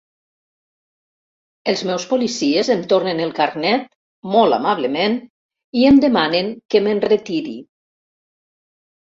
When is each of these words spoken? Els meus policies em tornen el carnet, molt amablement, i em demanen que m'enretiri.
Els 1.73 1.83
meus 1.89 2.05
policies 2.13 2.71
em 2.77 2.81
tornen 2.95 3.21
el 3.27 3.35
carnet, 3.41 3.85
molt 4.37 4.57
amablement, 4.59 5.19
i 5.83 5.87
em 5.91 6.01
demanen 6.07 6.53
que 6.73 6.83
m'enretiri. 6.89 7.57